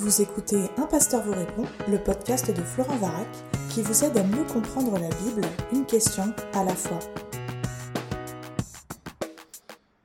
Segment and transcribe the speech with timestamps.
[0.00, 3.28] Vous écoutez Un pasteur vous répond, le podcast de Florent Varac,
[3.68, 6.22] qui vous aide à mieux comprendre la Bible, une question
[6.54, 6.98] à la fois.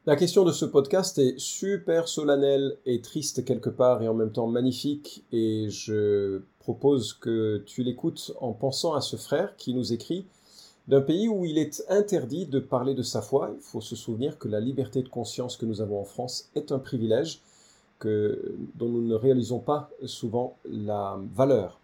[0.06, 4.34] La question de ce podcast est super solennelle et triste quelque part et en même
[4.34, 9.94] temps magnifique et je propose que tu l'écoutes en pensant à ce frère qui nous
[9.94, 10.26] écrit
[10.90, 13.54] d'un pays où il est interdit de parler de sa foi.
[13.56, 16.74] Il faut se souvenir que la liberté de conscience que nous avons en France est
[16.74, 17.42] un privilège
[18.04, 21.80] dont nous ne réalisons pas souvent la valeur.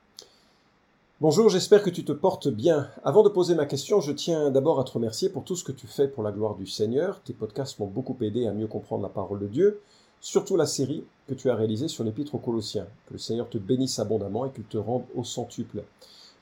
[1.22, 2.90] Bonjour, j'espère que tu te portes bien.
[3.03, 5.72] Avant de poser ma question, je tiens d'abord à te remercier pour tout ce que
[5.72, 7.22] tu fais pour la gloire du Seigneur.
[7.22, 9.81] Tes podcasts m'ont beaucoup aidé à mieux comprendre la parole de Dieu,
[10.20, 12.88] surtout la série que tu as réalisée sur l'Épître aux Colossiens.
[13.05, 15.84] Que le Seigneur te bénisse abondamment et qu'il te rende au centuple.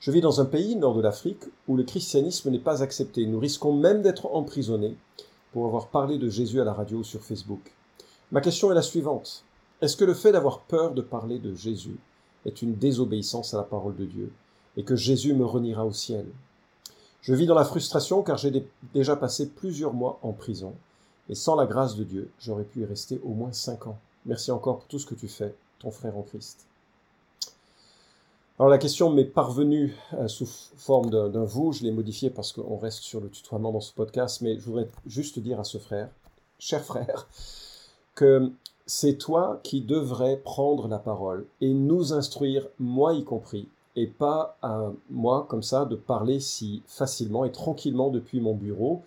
[0.00, 3.26] Je vis dans un pays, nord de l'Afrique, où le christianisme n'est pas accepté.
[3.26, 4.96] Nous risquons même d'être emprisonnés
[5.52, 7.74] pour avoir parlé de Jésus à la radio ou sur Facebook.
[8.32, 9.44] Ma question est la suivante.
[9.82, 11.96] Est-ce que le fait d'avoir peur de parler de Jésus
[12.44, 14.30] est une désobéissance à la parole de Dieu
[14.76, 16.26] et que Jésus me reniera au ciel?
[17.22, 20.74] Je vis dans la frustration car j'ai déjà passé plusieurs mois en prison
[21.30, 23.98] et sans la grâce de Dieu, j'aurais pu y rester au moins cinq ans.
[24.26, 26.66] Merci encore pour tout ce que tu fais, ton frère en Christ.
[28.58, 30.44] Alors la question m'est parvenue euh, sous
[30.76, 34.42] forme d'un vous, je l'ai modifié parce qu'on reste sur le tutoiement dans ce podcast,
[34.42, 36.10] mais je voudrais juste dire à ce frère,
[36.58, 37.26] cher frère,
[38.14, 38.52] que
[38.92, 44.58] c'est toi qui devrais prendre la parole et nous instruire, moi y compris, et pas
[44.62, 49.02] à moi comme ça de parler si facilement et tranquillement depuis mon bureau.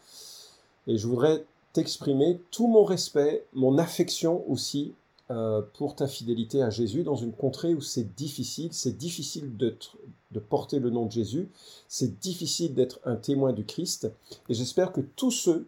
[0.88, 4.94] Et je voudrais t'exprimer tout mon respect, mon affection aussi
[5.32, 10.40] euh, pour ta fidélité à Jésus dans une contrée où c'est difficile, c'est difficile de
[10.40, 11.50] porter le nom de Jésus,
[11.90, 14.10] c'est difficile d'être un témoin du Christ.
[14.48, 15.68] Et j'espère que tous ceux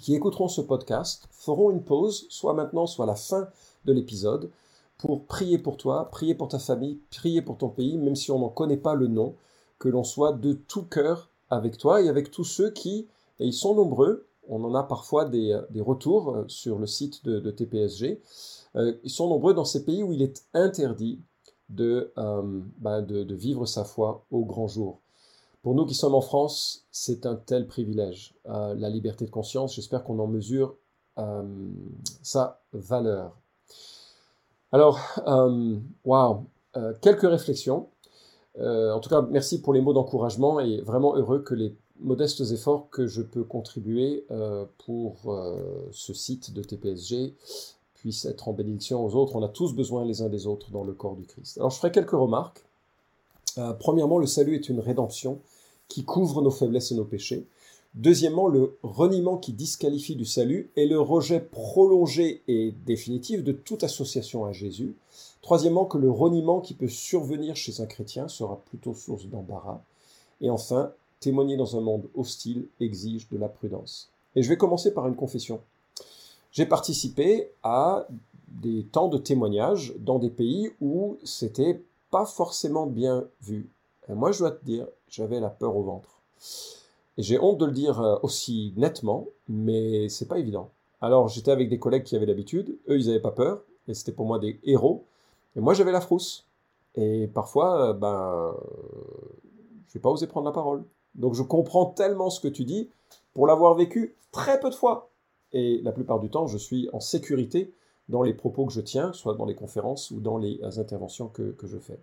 [0.00, 3.48] qui écouteront ce podcast feront une pause, soit maintenant, soit à la fin
[3.84, 4.50] de l'épisode,
[4.98, 8.38] pour prier pour toi, prier pour ta famille, prier pour ton pays, même si on
[8.38, 9.34] n'en connaît pas le nom,
[9.78, 13.08] que l'on soit de tout cœur avec toi et avec tous ceux qui,
[13.40, 17.50] et ils sont nombreux, on en a parfois des, retours euh, sur le site de,
[17.50, 18.20] TPSG,
[18.76, 21.20] euh, ils sont nombreux dans ces pays où il est interdit
[21.68, 25.01] de, euh, bah, de vivre sa foi au grand jour.
[25.62, 28.34] Pour nous qui sommes en France, c'est un tel privilège.
[28.48, 30.74] Euh, la liberté de conscience, j'espère qu'on en mesure
[31.18, 31.42] euh,
[32.22, 33.36] sa valeur.
[34.72, 36.46] Alors, euh, waouh,
[37.00, 37.88] quelques réflexions.
[38.58, 42.90] en tout cas, merci pour les mots d'encouragement et vraiment heureux que les modestes efforts
[42.90, 44.26] que je peux contribuer
[44.78, 45.16] pour
[45.92, 47.34] ce site de TPSG
[47.94, 49.36] puissent être en bénédiction aux autres.
[49.36, 51.58] On a tous besoin les uns des autres dans le corps du Christ.
[51.58, 52.64] Alors, je ferai quelques remarques.
[53.78, 55.38] premièrement, le salut est une rédemption
[55.92, 57.44] qui couvre nos faiblesses et nos péchés.
[57.94, 63.84] Deuxièmement, le reniement qui disqualifie du salut et le rejet prolongé et définitif de toute
[63.84, 64.94] association à Jésus.
[65.42, 69.82] Troisièmement, que le reniement qui peut survenir chez un chrétien sera plutôt source d'embarras.
[70.40, 74.08] Et enfin, témoigner dans un monde hostile exige de la prudence.
[74.34, 75.60] Et je vais commencer par une confession.
[76.52, 78.06] J'ai participé à
[78.48, 83.68] des temps de témoignage dans des pays où c'était pas forcément bien vu.
[84.14, 86.20] Moi, je dois te dire, j'avais la peur au ventre.
[87.18, 90.70] Et j'ai honte de le dire euh, aussi nettement, mais c'est pas évident.
[91.00, 94.12] Alors j'étais avec des collègues qui avaient l'habitude, eux ils n'avaient pas peur, et c'était
[94.12, 95.04] pour moi des héros,
[95.56, 96.46] et moi j'avais la frousse.
[96.94, 98.54] Et parfois, euh, ben,
[99.88, 100.84] je n'ai pas osé prendre la parole.
[101.14, 102.88] Donc je comprends tellement ce que tu dis
[103.34, 105.10] pour l'avoir vécu très peu de fois.
[105.52, 107.74] Et la plupart du temps, je suis en sécurité
[108.08, 111.54] dans les propos que je tiens, soit dans les conférences ou dans les interventions que
[111.62, 111.98] je fais.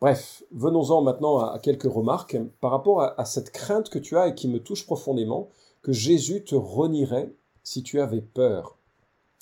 [0.00, 4.34] Bref, venons-en maintenant à, quelques remarques par rapport à, cette crainte que tu as et
[4.34, 5.48] qui me touche profondément,
[5.82, 7.32] que Jésus te renierait
[7.64, 8.76] si tu avais peur.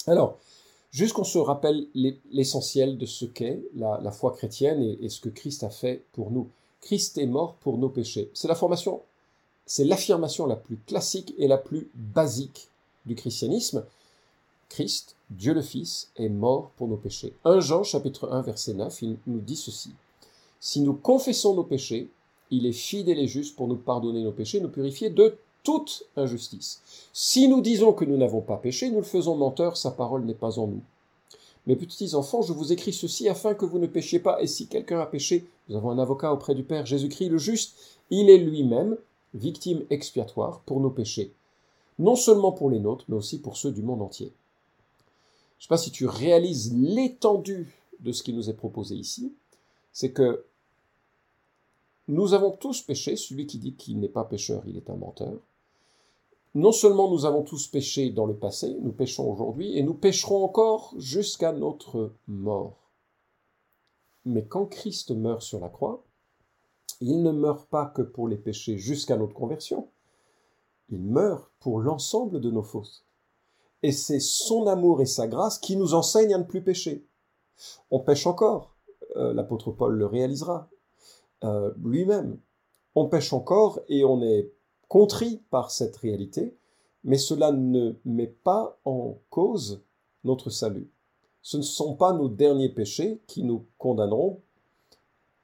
[0.07, 0.39] Alors,
[0.91, 1.87] juste qu'on se rappelle
[2.31, 6.31] l'essentiel de ce qu'est la, foi chrétienne et, et, ce que Christ a fait pour
[6.31, 6.49] nous.
[6.81, 8.31] Christ est mort pour nos péchés.
[8.33, 9.03] C'est la formation,
[9.67, 12.69] c'est l'affirmation la plus classique et la plus basique
[13.05, 13.85] du christianisme.
[14.71, 17.35] Christ, Dieu le Fils, est mort pour nos péchés.
[17.45, 19.91] 1 Jean chapitre 1 verset 9, il nous dit ceci.
[20.61, 22.11] Si nous confessons nos péchés,
[22.51, 26.81] il est fidèle et juste pour nous pardonner nos péchés, nous purifier de toute injustice.
[27.13, 30.35] Si nous disons que nous n'avons pas péché, nous le faisons menteur, sa parole n'est
[30.35, 30.83] pas en nous.
[31.67, 34.69] Mes petits enfants, je vous écris ceci afin que vous ne péchiez pas, et si
[34.69, 37.75] quelqu'un a péché, nous avons un avocat auprès du Père, Jésus-Christ le juste,
[38.11, 38.97] il est lui-même
[39.35, 41.33] victime expiatoire pour nos péchés,
[41.99, 44.33] non seulement pour les nôtres, mais aussi pour ceux du monde entier.
[45.59, 49.33] Je ne sais pas si tu réalises l'étendue de ce qui nous est proposé ici,
[49.97, 50.45] c'est que
[52.07, 55.41] nous avons tous péché, celui qui dit qu'il n'est pas pécheur, il est un menteur.
[56.55, 60.45] Non seulement nous avons tous péché dans le passé, nous péchons aujourd'hui, et nous pécherons
[60.45, 62.91] encore jusqu'à notre mort.
[64.27, 66.05] Mais quand Christ meurt sur la croix,
[67.01, 69.89] il ne meurt pas que pour les péchés jusqu'à notre conversion,
[70.91, 73.07] il meurt pour l'ensemble de nos fautes.
[73.83, 77.07] Et c'est son amour et sa grâce qui nous enseignent à ne plus pécher.
[77.91, 78.76] On pêche encore,
[79.17, 80.69] euh, l'apôtre Paul le réalisera
[81.45, 82.39] euh, lui-même.
[82.95, 84.53] On pêche encore et on est
[84.89, 86.57] contrit par cette réalité,
[87.05, 89.83] mais cela ne met pas en cause
[90.25, 90.91] notre salut.
[91.43, 94.41] Ce ne sont pas nos derniers péchés qui nous condamneront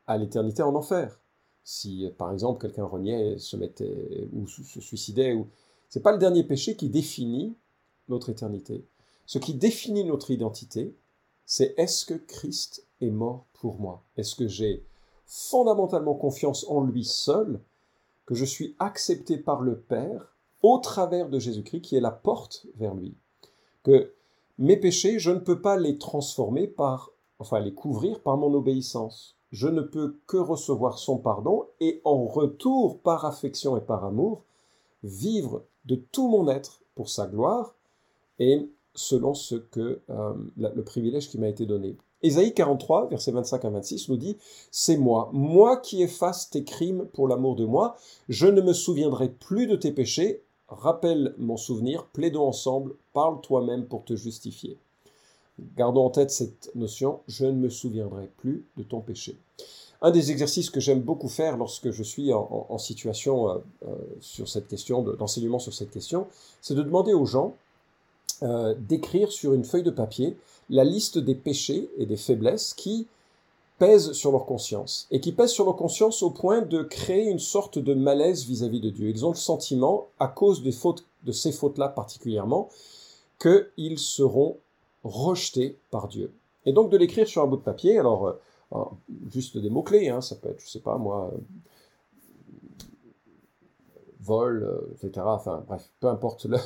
[0.06, 1.20] à l'éternité en enfer.
[1.64, 5.46] Si, par exemple, quelqu'un reniait, se mettait ou se suicidait, ou
[5.88, 7.56] c'est pas le dernier péché qui définit
[8.08, 8.84] notre éternité.
[9.26, 10.96] Ce qui définit notre identité,
[11.46, 14.84] c'est est-ce que Christ est mort pour moi Est-ce que j'ai
[15.26, 17.60] fondamentalement confiance en lui seul,
[18.26, 22.66] que je suis accepté par le Père au travers de Jésus-Christ qui est la porte
[22.76, 23.14] vers lui
[23.82, 24.12] Que
[24.58, 29.36] mes péchés, je ne peux pas les transformer par, enfin les couvrir par mon obéissance.
[29.50, 34.44] Je ne peux que recevoir son pardon et en retour, par affection et par amour,
[35.02, 37.74] vivre de tout mon être pour sa gloire
[38.38, 41.96] et selon ce que euh, le privilège qui m'a été donné.
[42.22, 44.36] Ésaïe 43, versets 25 à 26 nous dit
[44.70, 47.96] C'est moi, moi qui efface tes crimes pour l'amour de moi,
[48.28, 53.86] je ne me souviendrai plus de tes péchés, rappelle mon souvenir, plaidons ensemble, parle toi-même
[53.86, 54.78] pour te justifier.
[55.76, 59.36] Gardons en tête cette notion, je ne me souviendrai plus de ton péché.
[60.00, 64.48] Un des exercices que j'aime beaucoup faire lorsque je suis en, situation euh, euh, sur
[64.48, 66.26] cette question, d'enseignement sur cette question,
[66.60, 67.54] c'est de demander aux gens
[68.42, 70.36] euh, d'écrire sur une feuille de papier
[70.68, 73.06] la liste des péchés et des faiblesses qui
[73.78, 77.38] pèsent sur leur conscience, et qui pèsent sur leur conscience au point de créer une
[77.38, 79.08] sorte de malaise vis-à-vis de Dieu.
[79.08, 82.68] Ils ont le sentiment, à cause des fautes, de ces fautes-là particulièrement,
[83.40, 84.56] qu'ils seront
[85.04, 86.32] rejetés par Dieu.
[86.64, 88.38] Et donc de l'écrire sur un bout de papier, alors
[88.72, 88.84] euh,
[89.30, 91.38] juste des mots-clés, hein, ça peut être, je sais pas moi, euh,
[94.20, 95.26] vol, etc.
[95.26, 96.58] Enfin bref, peu importe le,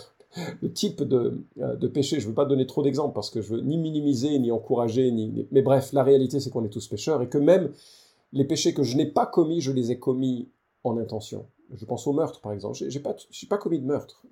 [0.61, 2.20] le type de, euh, de péché.
[2.20, 5.11] Je ne veux pas donner trop d'exemples parce que je veux ni minimiser, ni encourager,
[5.11, 5.46] ni...
[5.50, 7.73] mais bref, la réalité c'est qu'on est tous pécheurs et que même
[8.32, 10.49] les péchés que je n'ai pas commis, je les ai commis
[10.84, 11.46] en intention.
[11.75, 12.76] Je pense au meurtre par exemple.
[12.76, 13.17] Je n'ai pas,
[13.49, 14.25] pas commis de meurtre,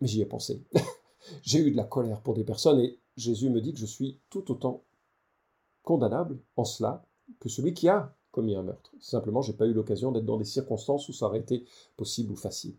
[0.00, 0.62] mais j'y ai pensé.
[1.42, 4.18] j'ai eu de la colère pour des personnes et Jésus me dit que je suis
[4.30, 4.82] tout autant
[5.82, 7.04] condamnable en cela
[7.40, 8.92] que celui qui a commis un meurtre.
[9.00, 11.64] Simplement, j'ai pas eu l'occasion d'être dans des circonstances où ça aurait été
[11.96, 12.74] possible ou facile.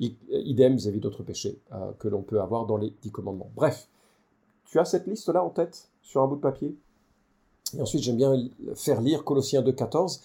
[0.00, 3.50] Idem vis-à-vis d'autres péchés euh, que l'on peut avoir dans les dix commandements.
[3.54, 3.88] Bref,
[4.64, 6.76] tu as cette liste-là en tête sur un bout de papier?
[7.76, 8.34] Et ensuite, j'aime bien
[8.74, 10.20] faire lire Colossiens 2.14.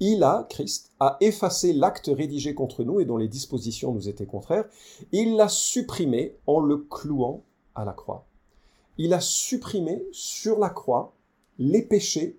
[0.00, 4.26] Il a, Christ, a effacé l'acte rédigé contre nous et dont les dispositions nous étaient
[4.26, 4.64] contraires.
[5.12, 7.42] Il l'a supprimé en le clouant
[7.74, 8.24] à la croix.
[8.96, 11.12] Il a supprimé sur la croix
[11.58, 12.38] les péchés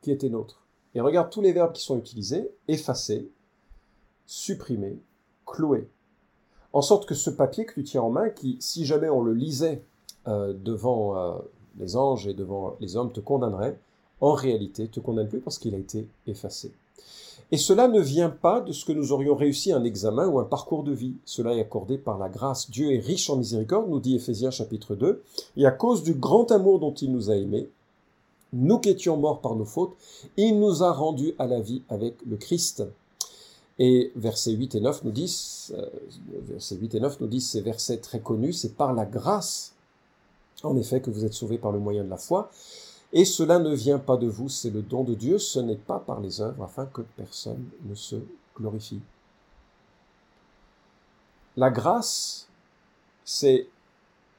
[0.00, 0.66] qui étaient nôtres.
[0.94, 3.30] Et regarde tous les verbes qui sont utilisés, effacer,
[4.26, 4.98] supprimer,
[6.72, 9.34] En sorte que ce papier que tu tiens en main, qui, si jamais on le
[9.34, 9.82] lisait
[10.26, 11.38] euh, devant euh,
[11.78, 13.78] les anges et devant les hommes, te condamnerait,
[14.20, 16.72] en réalité te condamne plus parce qu'il a été effacé.
[17.50, 20.44] Et cela ne vient pas de ce que nous aurions réussi un examen ou un
[20.44, 21.16] parcours de vie.
[21.26, 22.70] Cela est accordé par la grâce.
[22.70, 25.22] Dieu est riche en miséricorde, nous dit Ephésiens chapitre 2,
[25.58, 27.68] et à cause du grand amour dont il nous a aimés,
[28.54, 29.94] nous qui étions morts par nos fautes,
[30.38, 32.84] il nous a rendus à la vie avec le Christ.
[33.84, 35.90] Et versets 8 et 9 nous disent, euh,
[36.46, 39.74] versets 8 et 9 nous disent ces versets très connus, c'est par la grâce,
[40.62, 42.48] en effet, que vous êtes sauvés par le moyen de la foi.
[43.12, 45.98] Et cela ne vient pas de vous, c'est le don de Dieu, ce n'est pas
[45.98, 48.14] par les œuvres, afin que personne ne se
[48.56, 49.00] glorifie.
[51.56, 52.46] La grâce,
[53.24, 53.66] c'est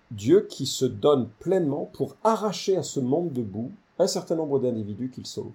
[0.10, 4.60] Dieu qui se donne pleinement pour arracher à ce monde de boue un certain nombre
[4.60, 5.52] d'individus qu'il sauve.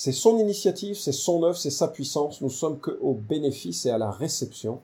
[0.00, 2.40] C'est son initiative, c'est son œuvre, c'est sa puissance.
[2.40, 4.78] Nous sommes qu'au bénéfice et à la réception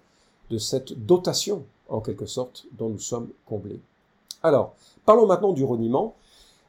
[0.50, 3.78] de cette dotation, en quelque sorte, dont nous sommes comblés.
[4.42, 4.75] Alors,
[5.06, 6.16] parlons maintenant du reniement.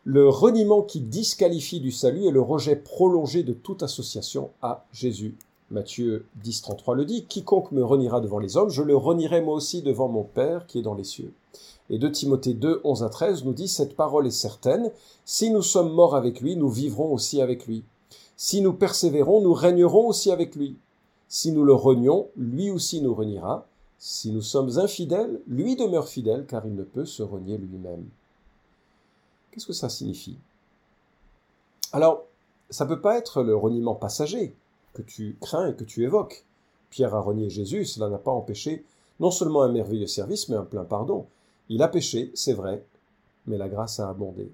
[0.04, 5.36] Le reniement qui disqualifie du salut est le rejet prolongé de toute association à Jésus.
[5.72, 9.56] Matthieu 10, 33 le dit, Quiconque me reniera devant les hommes, je le renierai moi
[9.56, 11.34] aussi devant mon Père qui est dans les cieux.
[11.90, 14.92] Et de Timothée 2, 11 à 13 nous dit, Cette parole est certaine,
[15.26, 17.84] si nous sommes morts avec lui, nous vivrons aussi avec lui.
[18.38, 20.76] Si nous persévérons, nous régnerons aussi avec lui.
[21.28, 23.66] Si nous le renions, lui aussi nous reniera.
[23.98, 28.06] Si nous sommes infidèles, lui demeure fidèle, car il ne peut se renier lui-même.
[29.52, 30.38] Qu'est-ce que ça signifie?
[31.94, 32.26] Alors,
[32.70, 34.54] ça ne peut pas être le reniement passager
[34.94, 36.46] que tu crains et que tu évoques.
[36.90, 38.84] Pierre a renié Jésus, cela n'a pas empêché
[39.20, 41.26] non seulement un merveilleux service, mais un plein pardon.
[41.70, 42.84] Il a péché, c'est vrai,
[43.48, 44.52] mais la grâce a abondé.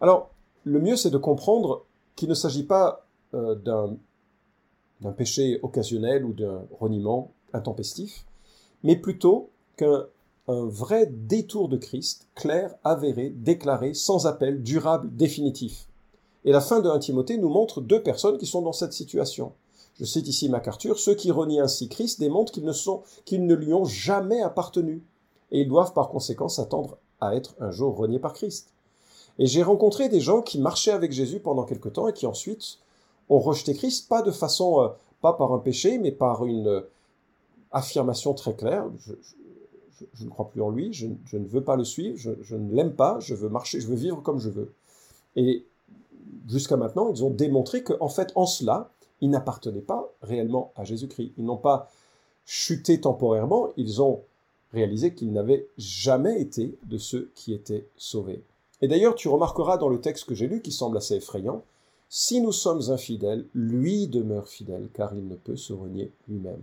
[0.00, 0.30] Alors,
[0.64, 1.84] le mieux c'est de comprendre
[2.16, 8.24] qu'il ne s'agit pas euh, d'un péché occasionnel ou d'un reniement intempestif,
[8.82, 10.06] mais plutôt qu'un
[10.46, 15.88] vrai détour de Christ, clair, avéré, déclaré, sans appel, durable, définitif.
[16.44, 19.52] Et la fin de 1 Timothée nous montre deux personnes qui sont dans cette situation.
[19.98, 23.54] Je cite ici MacArthur, ceux qui renient ainsi Christ démontrent qu'ils ne, sont, qu'ils ne
[23.54, 25.02] lui ont jamais appartenu,
[25.52, 28.73] et ils doivent par conséquent s'attendre à être un jour reniés par Christ.
[29.38, 32.78] Et j'ai rencontré des gens qui marchaient avec Jésus pendant quelque temps et qui ensuite
[33.28, 34.88] ont rejeté Christ, pas de façon, euh,
[35.20, 36.80] pas par un péché, mais par une euh,
[37.72, 38.86] affirmation très claire.
[39.00, 42.94] Je, ne crois plus en lui, je, ne veux pas le suivre, je, ne l'aime
[42.94, 44.72] pas, je veux marcher, je veux vivre comme je veux.
[45.36, 45.64] Et
[46.48, 51.32] jusqu'à maintenant, ils ont démontré qu'en fait, en cela, ils n'appartenaient pas réellement à Jésus-Christ.
[51.38, 51.90] Ils n'ont pas
[52.44, 54.22] chuté temporairement, ils ont
[54.72, 58.42] réalisé qu'ils n'avaient jamais été de ceux qui étaient sauvés.
[58.84, 61.62] Et d'ailleurs, tu remarqueras dans le texte que j'ai lu, qui semble assez effrayant,
[62.10, 66.60] si nous sommes infidèles, lui demeure fidèle, car il ne peut se renier lui-même.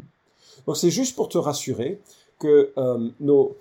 [0.67, 1.99] Donc c'est juste pour te rassurer
[2.37, 3.55] que euh, nous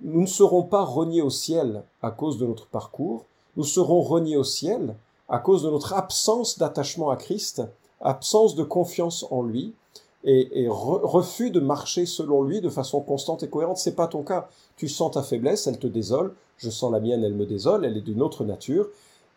[0.00, 3.24] ne serons pas reniés au ciel à cause de notre parcours,
[3.56, 4.94] nous serons reniés au ciel
[5.28, 7.62] à cause de notre absence d'attachement à Christ,
[8.00, 9.74] absence de confiance en lui,
[10.22, 13.78] et, refus de marcher selon lui de façon constante et cohérente.
[13.78, 14.48] C'est pas ton cas.
[14.76, 16.34] Tu sens ta faiblesse, elle te désole.
[16.56, 17.84] Je sens la mienne, elle me désole.
[17.84, 18.88] Elle est d'une autre nature.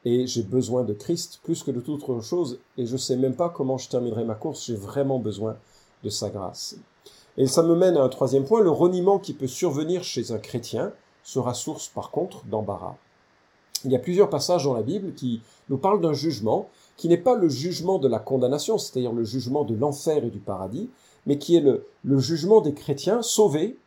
[0.06, 2.60] Et j'ai besoin de Christ plus que de toute autre chose.
[2.78, 4.66] Et je sais même pas comment je terminerai ma course.
[4.66, 5.58] J'ai vraiment besoin
[6.04, 6.78] de sa grâce.
[7.38, 8.62] Et ça me mène à un troisième point.
[8.62, 12.96] Le reniement qui peut survenir chez un chrétien sera source, par contre, d'embarras.
[13.86, 17.18] Il y a plusieurs passages dans la Bible qui nous parlent d'un jugement qui n'est
[17.18, 20.90] pas le jugement de la condamnation, c'est-à-dire le jugement de l'enfer et du paradis,
[21.28, 21.86] mais qui est le,
[22.18, 23.78] jugement des chrétiens sauvés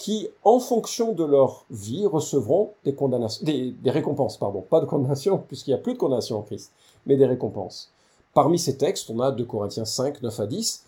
[0.00, 5.36] qui, en fonction de leur vie, recevront des, condamnations, des, récompenses, pardon, pas de condamnation,
[5.46, 6.72] puisqu'il n'y a plus de condamnation en Christ,
[7.04, 7.92] mais des récompenses.
[8.32, 10.84] Parmi ces textes, on a 2 Corinthiens 5, 9 à 10.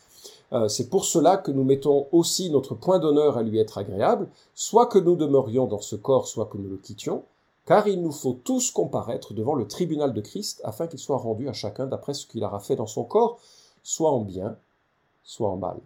[0.54, 4.31] Euh, c'est pour cela que nous mettons aussi notre point d'honneur à lui être agréable,
[4.54, 7.23] soit que nous demeurions dans ce corps, soit que nous le quittions,
[7.66, 11.50] car il nous faut tous comparaître devant le tribunal de Christ afin qu'il soit rendu
[11.50, 13.38] à chacun d'après ce qu'il aura fait dans son corps,
[13.83, 14.57] soit en bien,
[15.23, 15.76] soit en mal.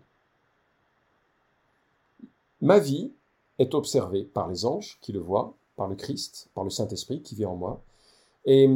[2.61, 3.13] Ma vie
[3.59, 7.35] est observée par les anges qui le voient, par le Christ, par le Saint-Esprit qui
[7.35, 7.83] vit en moi,
[8.45, 8.69] et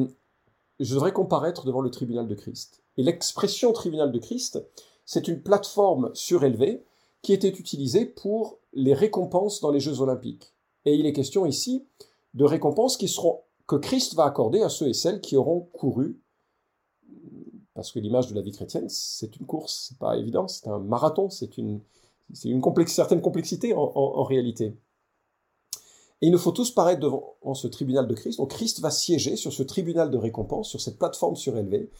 [0.80, 2.82] je devrais comparaître devant le tribunal de Christ.
[2.96, 4.62] Et l'expression tribunal de Christ,
[5.04, 6.84] c'est une plateforme surélevée
[7.22, 10.52] qui était utilisée pour les récompenses dans les Jeux olympiques.
[10.84, 11.84] Et il est question ici
[12.34, 16.18] de récompenses qui seront, que Christ va accorder à ceux et celles qui auront couru.
[17.74, 20.78] Parce que l'image de la vie chrétienne, c'est une course, c'est pas évident, c'est un
[20.78, 21.80] marathon, c'est une,
[22.34, 24.76] c'est une certaine complexité en, réalité.
[26.22, 28.38] Et il nous faut tous paraître devant ce tribunal de Christ.
[28.38, 31.90] Donc Christ va siéger sur ce tribunal de récompense, sur cette plateforme surélevée,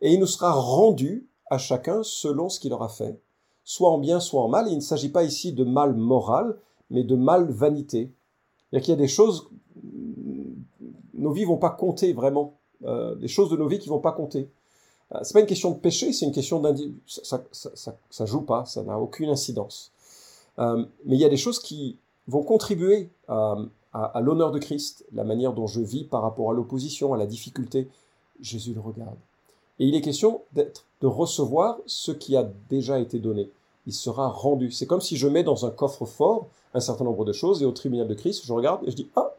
[0.00, 3.20] et il nous sera rendu à chacun selon ce qu'il aura fait,
[3.64, 4.68] soit en bien, soit en mal.
[4.68, 6.58] Il ne s'agit pas ici de mal moral,
[6.90, 8.12] mais de mal vanité.
[8.72, 9.50] Il y a des choses
[11.20, 12.58] nos vies vont pas compter vraiment.
[12.82, 14.50] Euh, des choses de nos vies qui vont pas compter.
[15.14, 17.00] Euh, c'est pas une question de péché, c'est une question d'individu.
[17.06, 19.92] Ça, ça, joue pas, ça n'a aucune incidence.
[20.58, 21.96] Euh, mais il y a des choses qui
[22.28, 23.56] vont contribuer à,
[23.92, 27.26] à l'honneur de Christ, la manière dont je vis par rapport à l'opposition, à la
[27.26, 27.88] difficulté.
[28.40, 29.16] Jésus le regarde.
[29.78, 33.50] Et il est question d'être, de recevoir ce qui a déjà été donné.
[33.86, 34.70] Il sera rendu.
[34.70, 37.66] C'est comme si je mets dans un coffre fort un certain nombre de choses et
[37.66, 39.34] au tribunal de Christ, je regarde et je dis, ah,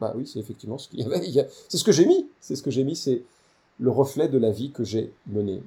[0.00, 1.48] bah oui, c'est effectivement ce qu'il y avait.
[1.68, 2.26] C'est ce que j'ai mis.
[2.40, 3.22] C'est ce que j'ai mis, c'est
[3.78, 5.62] le reflet de la vie que j'ai menée.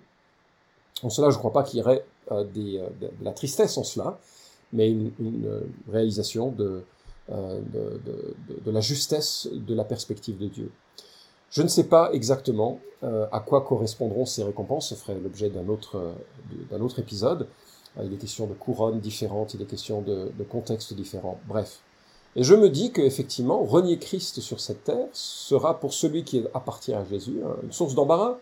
[1.03, 3.83] En cela, je ne crois pas qu'il y aurait euh, euh, de, la tristesse en
[3.83, 4.19] cela,
[4.73, 5.11] mais une,
[5.45, 5.61] euh,
[5.91, 6.83] réalisation de,
[8.65, 10.71] la justesse de la perspective de Dieu.
[11.49, 16.15] Je ne sais pas exactement à quoi correspondront ces récompenses, ce ferait l'objet d'un autre,
[16.71, 17.47] d'un autre épisode.
[18.03, 21.39] il est question de couronnes différentes, il est question de contextes différents.
[21.47, 21.81] Bref,
[22.37, 26.93] et je me dis qu'effectivement, renier Christ sur cette terre sera pour celui qui appartient
[26.93, 28.37] à Jésus hein, une source d'embarras.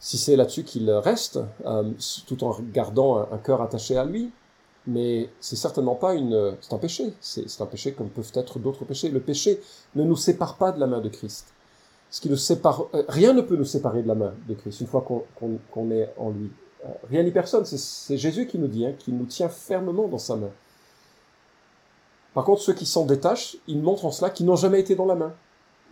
[0.00, 1.90] Si c'est là-dessus qu'il reste, euh,
[2.26, 4.30] tout en gardant un, cœur attaché à lui,
[4.86, 7.12] mais c'est certainement pas une, c'est un péché.
[7.20, 9.10] C'est un péché comme peuvent être d'autres péchés.
[9.10, 9.60] Le péché
[9.94, 11.52] ne nous sépare pas de la main de Christ.
[12.08, 14.80] Ce qui nous sépare, euh, rien ne peut nous séparer de la main de Christ
[14.80, 16.50] une fois qu'on est en lui.
[16.86, 17.66] Euh, rien ni personne.
[17.66, 20.50] C'est Jésus qui nous dit, hein, qui nous tient fermement dans sa main.
[22.38, 25.06] Par contre, ceux qui s'en détachent, ils montrent en cela qu'ils n'ont jamais été dans
[25.06, 25.34] la main.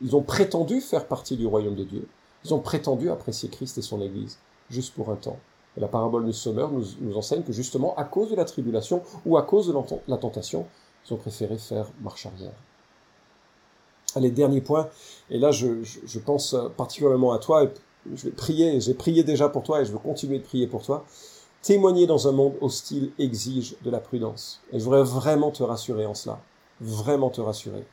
[0.01, 2.07] Ils ont prétendu faire partie du royaume de Dieu.
[2.45, 4.39] Ils ont prétendu apprécier Christ et son Église,
[4.71, 5.41] juste pour un temps.
[5.77, 9.37] Et la parabole du sommeur nous, enseigne que justement, à cause de la tribulation ou
[9.37, 9.75] à cause de
[10.07, 10.69] la tentation,
[11.05, 12.55] ils ont préféré faire marche arrière.
[14.15, 14.89] Allez, dernier point,
[15.31, 17.67] et là je, pense particulièrement à toi,
[18.15, 20.85] je vais prier, j'ai prié déjà pour toi et je veux continuer de prier pour
[20.85, 21.05] toi.
[21.63, 24.61] Témoigner dans un monde hostile exige de la prudence.
[24.73, 26.41] Et je voudrais vraiment te rassurer en cela.
[26.81, 27.85] Vraiment te rassurer.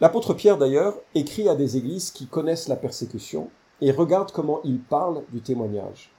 [0.00, 4.78] L'apôtre Pierre, d'ailleurs, écrit à des églises qui connaissent la persécution et regarde comment il
[4.78, 6.12] parle du témoignage.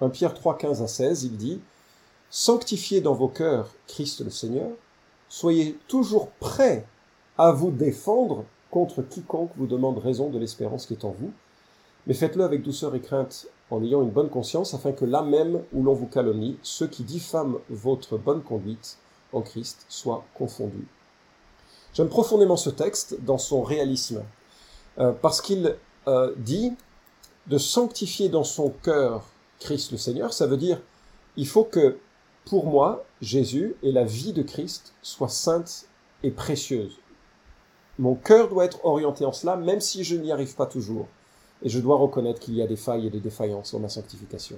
[0.00, 1.60] 1 Pierre 3, 15 à 16, il dit
[2.30, 4.70] Sanctifiez dans vos cœurs Christ le Seigneur,
[5.28, 6.86] soyez toujours prêts
[7.38, 11.32] à vous défendre contre quiconque vous demande raison de l'espérance qui est en vous,
[12.06, 15.62] mais faites-le avec douceur et crainte, en ayant une bonne conscience, afin que là même
[15.72, 18.98] où l'on vous calomnie, ceux qui diffament votre bonne conduite
[19.32, 20.88] en Christ soient confondus.
[21.94, 24.22] J'aime profondément ce texte dans son réalisme,
[24.98, 25.76] euh, parce qu'il
[26.08, 26.72] euh, dit
[27.46, 29.26] de sanctifier dans son cœur
[29.58, 30.80] Christ le Seigneur, ça veut dire
[31.36, 31.98] il faut que
[32.44, 35.86] pour moi, Jésus et la vie de Christ soient saintes
[36.22, 36.98] et précieuses.
[37.98, 41.06] Mon cœur doit être orienté en cela, même si je n'y arrive pas toujours.
[41.62, 44.56] Et je dois reconnaître qu'il y a des failles et des défaillances dans ma sanctification.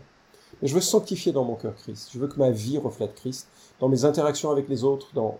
[0.61, 2.11] Mais je veux sanctifier dans mon cœur Christ.
[2.12, 3.49] Je veux que ma vie reflète Christ
[3.80, 5.09] dans mes interactions avec les autres.
[5.14, 5.38] Dans...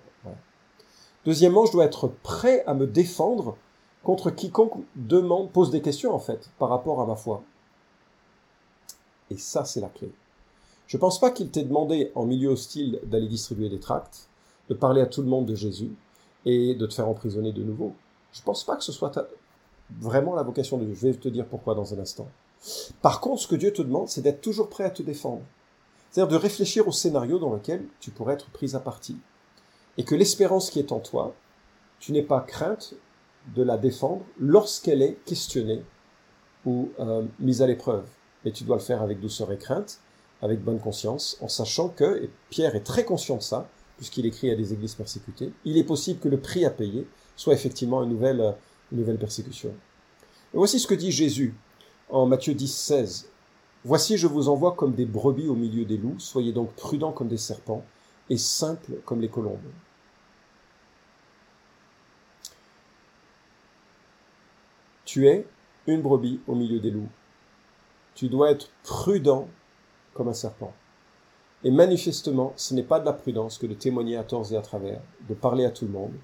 [1.25, 3.57] Deuxièmement, je dois être prêt à me défendre
[4.03, 7.43] contre quiconque demande, pose des questions en fait, par rapport à ma foi.
[9.31, 10.13] Et ça, c'est la clé.
[10.87, 14.29] Je ne pense pas qu'il t'ait demandé en milieu hostile d'aller distribuer des tracts,
[14.69, 15.93] de parler à tout le monde de Jésus
[16.45, 17.95] et de te faire emprisonner de nouveau.
[18.33, 19.17] Je ne pense pas que ce soit
[20.01, 20.95] vraiment la vocation de Dieu.
[20.95, 22.29] Je vais te dire pourquoi dans un instant.
[23.01, 25.43] Par contre, ce que Dieu te demande, c'est d'être toujours prêt à te défendre.
[26.11, 29.17] C'est-à-dire de réfléchir au scénario dans lequel tu pourrais être pris à partie.
[29.99, 31.35] Et que l'espérance qui est en toi,
[31.99, 32.95] tu n'aies pas crainte
[33.55, 35.83] de la défendre lorsqu'elle est questionnée
[36.65, 38.05] ou euh, mise à l'épreuve.
[38.45, 39.99] Mais tu dois le faire avec douceur et crainte,
[40.43, 44.51] avec bonne conscience, en sachant que, et Pierre est très conscient de ça, puisqu'il écrit
[44.51, 47.07] à des églises persécutées, il est possible que le prix à payer
[47.37, 48.55] soit effectivement une nouvelle
[48.93, 49.71] nouvelle persécution.
[50.55, 51.55] Et voici ce que dit Jésus
[52.09, 53.29] en Matthieu 10, 16.
[53.85, 57.29] Voici, je vous envoie comme des brebis au milieu des loups, soyez donc prudents comme
[57.29, 57.85] des serpents
[58.31, 59.59] et simples comme les colombes.
[65.05, 65.47] Tu es
[65.87, 67.09] une brebis au milieu des loups.
[68.15, 69.49] Tu dois être prudent
[70.15, 70.73] comme un serpent.
[71.65, 74.63] Et manifestement, ce n'est pas de la prudence que de témoigner à tort et à
[74.63, 76.15] travers, de parler à tout le monde.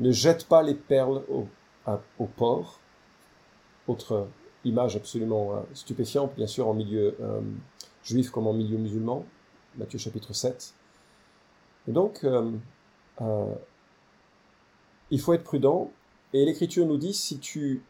[0.00, 1.46] Ne jette pas les perles au
[1.86, 2.80] au port.
[3.88, 4.28] Autre
[4.64, 7.40] image absolument euh, stupéfiante, bien sûr, en milieu euh,
[8.04, 9.24] juif comme en milieu musulman,
[9.76, 10.74] Matthieu chapitre 7.
[11.88, 12.52] Et donc, euh,
[15.10, 15.90] il faut être prudent,
[16.32, 17.82] et l'Écriture nous dit, si tu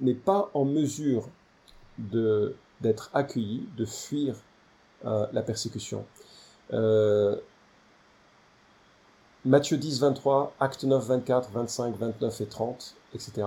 [0.00, 1.28] n'es pas en mesure
[1.98, 4.34] d'être accueilli, de fuir
[5.04, 6.04] la persécution.
[9.44, 13.46] Matthieu 10, 23, Acte 9, 24, 25, 29 et 30 etc.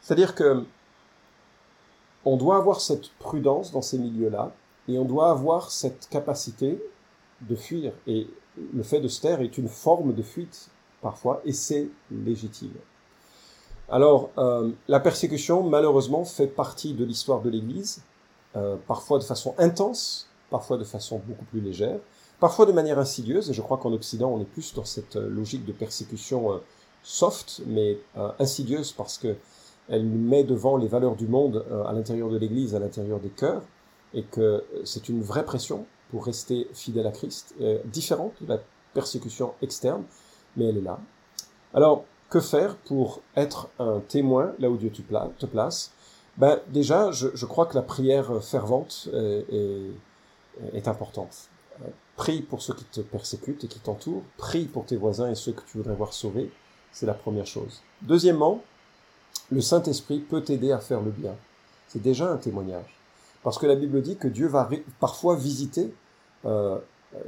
[0.00, 0.64] C'est-à-dire que
[2.24, 4.52] on doit avoir cette prudence dans ces milieux-là
[4.88, 6.82] et on doit avoir cette capacité
[7.40, 7.92] de fuir.
[8.06, 8.28] Et
[8.74, 10.68] le fait de se taire est une forme de fuite
[11.00, 12.74] parfois et c'est légitime.
[13.88, 18.02] Alors, euh, la persécution, malheureusement, fait partie de l'histoire de l'Église,
[18.54, 21.98] euh, parfois de façon intense, parfois de façon beaucoup plus légère,
[22.38, 25.28] parfois de manière insidieuse, et je crois qu'en Occident, on est plus dans cette euh,
[25.28, 26.60] logique de persécution
[27.02, 29.36] soft, mais euh, insidieuse parce que
[29.88, 33.30] elle met devant les valeurs du monde euh, à l'intérieur de l'Église, à l'intérieur des
[33.30, 33.62] cœurs,
[34.14, 38.58] et que c'est une vraie pression pour rester fidèle à Christ, euh, différente de la
[38.94, 40.04] persécution externe,
[40.56, 40.98] mais elle est là.
[41.74, 45.92] Alors, que faire pour être un témoin là où Dieu te place?
[46.36, 49.90] Ben, Déjà, je, je, crois que la prière fervente est,
[50.72, 51.48] est importante.
[52.16, 55.52] Prie pour ceux qui te persécutent et qui t'entourent, prie pour tes voisins et ceux
[55.52, 56.52] que tu voudrais voir sauvés,
[56.92, 57.82] c'est la première chose.
[58.02, 58.62] Deuxièmement,
[59.50, 61.34] le Saint-Esprit peut t'aider à faire le bien.
[61.88, 62.96] C'est déjà un témoignage.
[63.42, 64.68] Parce que la Bible dit que Dieu va
[65.00, 65.92] parfois visiter
[66.44, 66.78] euh,
[67.14, 67.18] euh,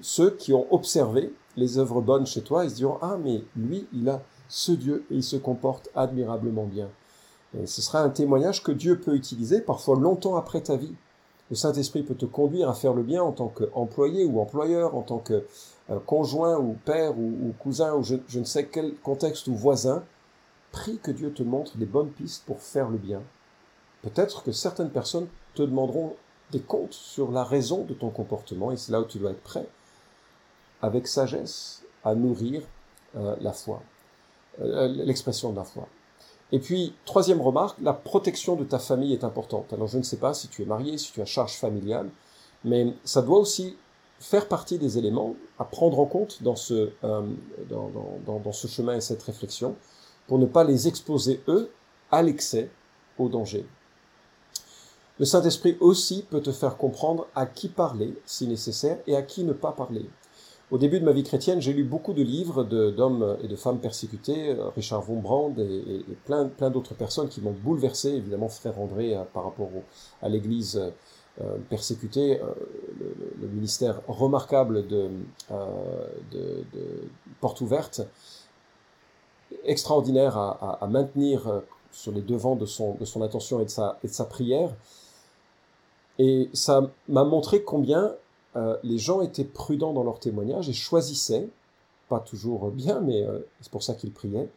[0.00, 3.86] ceux qui ont observé les œuvres bonnes chez toi et se diront Ah, mais lui,
[3.92, 6.88] il a ce Dieu et il se comporte admirablement bien.
[7.58, 10.94] Et ce sera un témoignage que Dieu peut utiliser parfois longtemps après ta vie.
[11.50, 15.02] Le Saint-Esprit peut te conduire à faire le bien en tant qu'employé ou employeur, en
[15.02, 15.44] tant que
[16.06, 20.04] conjoint ou père ou, cousin ou je, ne sais quel contexte ou voisin.
[20.70, 23.22] Prie que Dieu te montre les bonnes pistes pour faire le bien.
[24.02, 26.14] Peut-être que certaines personnes te demanderont
[26.50, 29.42] des comptes sur la raison de ton comportement et c'est là où tu dois être
[29.42, 29.66] prêt,
[30.82, 32.62] avec sagesse, à nourrir
[33.16, 33.82] euh, la foi,
[34.60, 35.88] euh, l'expression de la foi.
[36.52, 39.72] Et puis, troisième remarque, la protection de ta famille est importante.
[39.72, 42.08] Alors, je ne sais pas si tu es marié, si tu as charge familiale,
[42.64, 43.76] mais ça doit aussi
[44.18, 47.22] faire partie des éléments à prendre en compte dans ce, euh,
[47.68, 47.90] dans,
[48.26, 49.76] dans, ce chemin et cette réflexion.
[50.26, 51.70] pour ne pas les exposer, eux,
[52.10, 52.70] à l'excès,
[53.18, 53.64] au danger.
[55.18, 59.42] Le Saint-Esprit aussi peut te faire comprendre à qui parler, si nécessaire, et à qui
[59.42, 60.08] ne pas parler.
[60.70, 63.80] Au début de ma vie chrétienne, j'ai lu beaucoup de livres d'hommes et de femmes
[63.80, 68.78] persécutés, euh, Richard Wombrand et, et, plein, plein d'autres personnes qui m'ont bouleversé, évidemment frère
[68.78, 69.70] André euh, par rapport
[70.20, 70.78] à l'Église
[71.40, 72.40] euh, persécutée,
[73.40, 75.10] le, ministère remarquable de,
[76.32, 76.64] de,
[77.40, 78.02] Porte Ouverte,
[79.64, 84.08] extraordinaire à, maintenir sur les devants de son, de son attention et de sa, de
[84.08, 84.74] sa prière.
[86.18, 88.14] Et ça m'a montré combien
[88.56, 91.48] euh, les gens étaient prudents dans leur témoignage et choisissaient,
[92.08, 94.48] pas toujours bien, mais euh, c'est pour ça qu'ils priaient,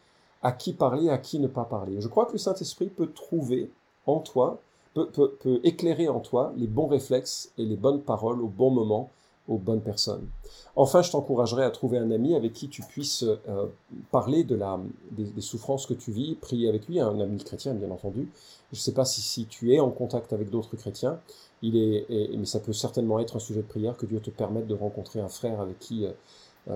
[0.41, 2.01] à qui parler, à qui ne pas parler.
[2.01, 3.69] Je crois que le Saint-Esprit peut trouver
[4.07, 4.59] en toi,
[4.93, 9.09] peut, éclairer en toi les bons réflexes et les bonnes paroles au bon moment,
[9.47, 10.27] aux bonnes personnes.
[10.75, 13.67] Enfin, je t'encouragerais à trouver un ami avec qui tu puisses euh,
[14.11, 14.79] parler de la,
[15.11, 18.29] des, souffrances que tu vis, prier avec lui, un ami chrétien bien entendu.
[18.71, 21.19] Je ne sais pas si, tu es en contact avec d'autres chrétiens,
[21.61, 24.67] il est, mais ça peut certainement être un sujet de prière que Dieu te permette
[24.67, 26.11] de rencontrer un frère avec qui euh,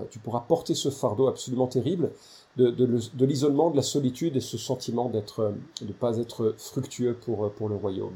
[0.09, 2.11] tu pourras porter ce fardeau absolument terrible
[2.57, 7.13] de, de, l'isolement, de la solitude et ce sentiment d'être, de ne pas être fructueux
[7.13, 8.15] pour, pour le royaume.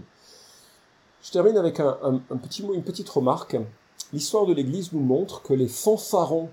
[1.21, 3.57] Je termine avec un, petit mot, une petite remarque.
[4.13, 6.49] L'histoire de l'Église nous montre que les fanfarons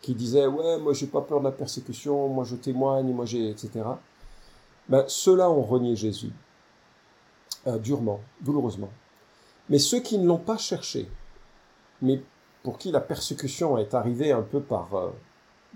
[0.00, 3.48] qui disaient ouais moi j'ai pas peur de la persécution, moi je témoigne, moi j'ai
[3.48, 3.84] etc.
[4.88, 6.32] Ben, ceux-là ont renié Jésus
[7.68, 8.90] euh, durement, douloureusement.
[9.68, 11.08] Mais ceux qui ne l'ont pas cherché,
[12.02, 12.20] mais
[12.62, 15.10] pour qui la persécution est arrivée un peu par, euh,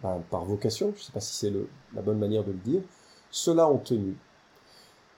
[0.03, 1.53] ben, par vocation, je ne sais pas si c'est
[1.95, 2.83] la bonne manière de le dire,
[3.31, 4.17] ceux-là ont tenu.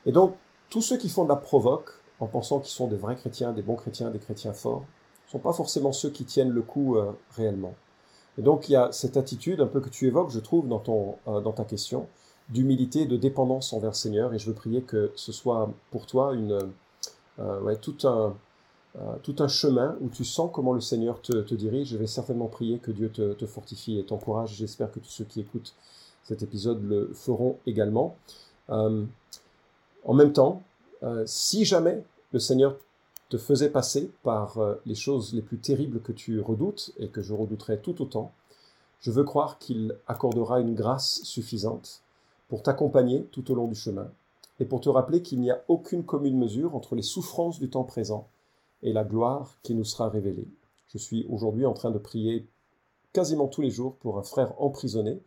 [0.06, 0.34] Et donc,
[0.70, 3.62] tous ceux qui font de la provoque, en pensant qu'ils sont des vrais chrétiens, des
[3.62, 4.84] bons chrétiens, des chrétiens forts,
[5.26, 7.74] ne sont pas forcément ceux qui tiennent le coup euh, réellement.
[8.38, 10.78] Et donc, il y a cette attitude un peu que tu évoques, je trouve, dans,
[10.78, 12.08] ton, euh, dans ta question,
[12.48, 16.32] d'humilité, de dépendance envers le Seigneur, et je veux prier que ce soit pour toi
[16.32, 16.58] une,
[17.82, 18.34] tout un,
[19.22, 21.88] tout un chemin où tu sens comment le Seigneur te, dirige.
[21.88, 24.54] Je vais certainement prier que Dieu te, fortifie et t'encourage.
[24.56, 25.74] J'espère que tous ceux qui écoutent
[26.24, 28.16] cet épisode le feront également.
[28.70, 29.04] Euh,
[30.04, 30.62] en même temps,
[31.02, 32.76] euh, si jamais le Seigneur
[33.28, 37.34] te faisait passer par les choses les plus terribles que tu redoutes et que je
[37.34, 38.32] redouterais tout autant,
[39.00, 42.02] je veux croire qu'il accordera une grâce suffisante
[42.48, 44.10] pour t'accompagner tout au long du chemin
[44.60, 47.84] et pour te rappeler qu'il n'y a aucune commune mesure entre les souffrances du temps
[47.84, 48.26] présent
[48.82, 50.48] et la gloire qui nous sera révélée.
[50.88, 52.46] Je suis aujourd'hui en train de prier
[53.12, 55.20] quasiment tous les jours pour un frère emprisonné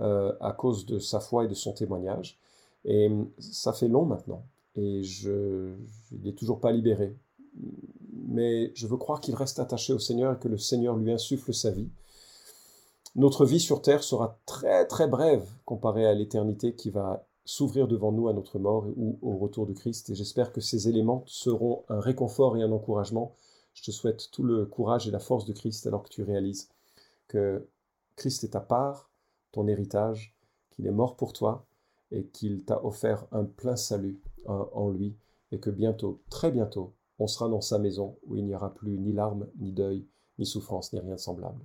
[0.00, 2.38] euh, à cause de sa foi et de son témoignage.
[2.84, 4.44] Et ça fait long maintenant.
[4.76, 5.74] Et je
[6.12, 7.16] n'ai toujours pas libéré.
[8.28, 11.54] Mais je veux croire qu'il reste attaché au Seigneur et que le Seigneur lui insuffle
[11.54, 11.88] sa vie.
[13.14, 18.12] Notre vie sur terre sera très très brève comparée à l'éternité qui va s'ouvrir devant
[18.12, 20.10] nous à notre mort ou au retour de Christ.
[20.10, 23.34] Et j'espère que ces éléments seront un réconfort et un encouragement.
[23.72, 26.68] Je te souhaite tout le courage et la force de Christ alors que tu réalises
[27.28, 27.66] que
[28.16, 29.10] Christ est ta part,
[29.52, 30.36] ton héritage,
[30.70, 31.66] qu'il est mort pour toi
[32.10, 35.16] et qu'il t'a offert un plein salut euh, en lui
[35.52, 38.98] et que bientôt, très bientôt, on sera dans sa maison où il n'y aura plus
[38.98, 40.06] ni larmes, ni deuil,
[40.38, 41.64] ni souffrance, ni rien de semblable.